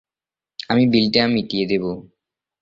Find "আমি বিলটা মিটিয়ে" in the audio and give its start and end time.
0.69-1.65